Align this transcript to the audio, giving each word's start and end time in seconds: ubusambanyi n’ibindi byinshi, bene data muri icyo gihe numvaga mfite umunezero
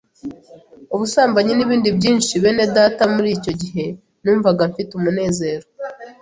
ubusambanyi 0.93 1.53
n’ibindi 1.55 1.89
byinshi, 1.97 2.33
bene 2.43 2.65
data 2.75 3.01
muri 3.13 3.29
icyo 3.37 3.51
gihe 3.61 3.85
numvaga 4.23 4.61
mfite 4.71 4.91
umunezero 4.95 5.65